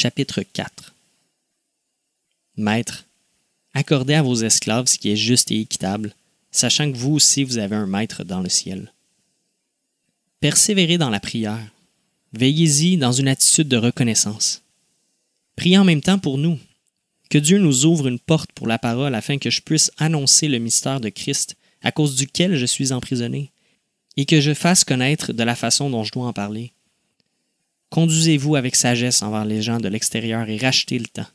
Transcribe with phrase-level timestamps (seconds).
[0.00, 0.94] Chapitre 4
[2.56, 3.04] Maître,
[3.74, 6.14] accordez à vos esclaves ce qui est juste et équitable,
[6.52, 8.92] sachant que vous aussi vous avez un maître dans le ciel.
[10.38, 11.66] Persévérez dans la prière.
[12.32, 14.62] Veillez-y dans une attitude de reconnaissance.
[15.56, 16.60] Priez en même temps pour nous.
[17.28, 20.60] Que Dieu nous ouvre une porte pour la parole afin que je puisse annoncer le
[20.60, 23.50] mystère de Christ à cause duquel je suis emprisonné,
[24.16, 26.70] et que je fasse connaître de la façon dont je dois en parler.
[27.98, 31.26] Conduisez-vous avec sagesse envers les gens de l'extérieur et rachetez le temps.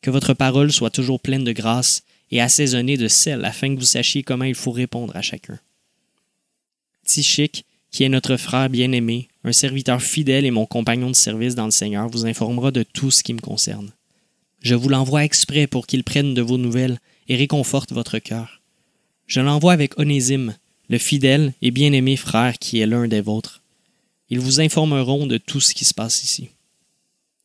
[0.00, 3.84] Que votre parole soit toujours pleine de grâce et assaisonnée de sel afin que vous
[3.84, 5.58] sachiez comment il faut répondre à chacun.
[7.04, 11.66] Tichic, qui est notre frère bien-aimé, un serviteur fidèle et mon compagnon de service dans
[11.66, 13.90] le Seigneur, vous informera de tout ce qui me concerne.
[14.62, 16.98] Je vous l'envoie exprès pour qu'il prenne de vos nouvelles
[17.28, 18.62] et réconforte votre cœur.
[19.26, 20.56] Je l'envoie avec Onésime,
[20.88, 23.60] le fidèle et bien-aimé frère qui est l'un des vôtres.
[24.30, 26.48] Ils vous informeront de tout ce qui se passe ici.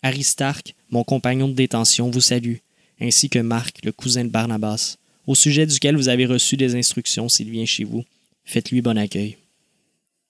[0.02, 2.58] Aristarque, mon compagnon de détention, vous salue,
[3.02, 7.30] ainsi que Marc, le cousin de Barnabas, au sujet duquel vous avez reçu des instructions
[7.30, 8.03] s'il vient chez vous.
[8.45, 9.38] Faites-lui bon accueil.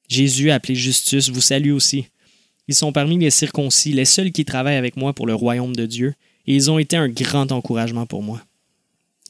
[0.07, 2.07] Jésus, appelé Justus, vous salue aussi.
[2.67, 5.85] Ils sont parmi les circoncis, les seuls qui travaillent avec moi pour le royaume de
[5.85, 6.15] Dieu,
[6.47, 8.43] et ils ont été un grand encouragement pour moi.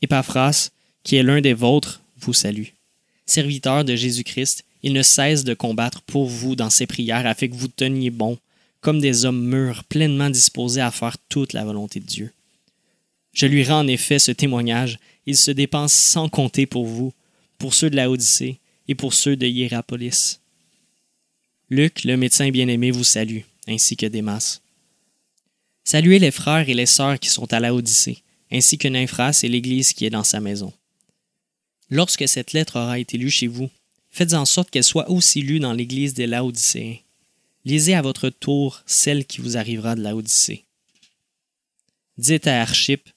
[0.02, 0.70] Epaphras,
[1.04, 2.70] qui est l'un des vôtres, vous salue.
[3.26, 7.56] Serviteur de Jésus-Christ, il ne cesse de combattre pour vous dans ses prières afin que
[7.56, 8.38] vous teniez bon,
[8.82, 12.32] comme des hommes mûrs, pleinement disposés à faire toute la volonté de Dieu.
[13.34, 17.14] Je lui rends en effet ce témoignage, il se dépense sans compter pour vous,
[17.58, 20.40] pour ceux de la Odyssée et pour ceux de Hiérapolis.
[21.70, 24.62] Luc, le médecin bien-aimé, vous salue, ainsi que Démas.
[25.84, 29.48] Saluez les frères et les sœurs qui sont à la Odyssée, ainsi que Nymphras et
[29.48, 30.74] l'Église qui est dans sa maison.
[31.90, 33.70] Lorsque cette lettre aura été lue chez vous,
[34.10, 36.98] faites en sorte qu'elle soit aussi lue dans l'église des Laodicéens.
[37.66, 40.66] Lisez à votre tour celle qui vous arrivera de Laodicée.
[42.18, 43.10] Dites à Archip,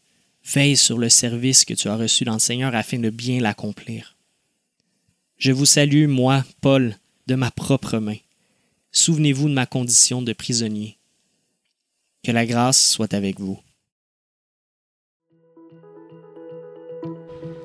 [0.44, 4.16] veille sur le service que tu as reçu dans le Seigneur afin de bien l'accomplir.
[5.38, 8.18] Je vous salue, moi, Paul, de ma propre main.
[8.92, 10.98] Souvenez-vous de ma condition de prisonnier.
[12.22, 13.58] Que la grâce soit avec vous.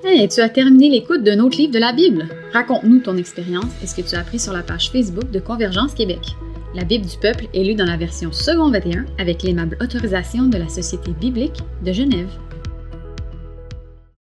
[0.10, 2.30] Hey, tu as terminé l'écoute d'un autre livre de la Bible.
[2.54, 5.94] Raconte-nous ton expérience et ce que tu as appris sur la page Facebook de Convergence
[5.94, 6.22] Québec.
[6.74, 10.58] La Bible du peuple est lue dans la version second 21 avec l'aimable autorisation de
[10.58, 12.30] la Société biblique de Genève.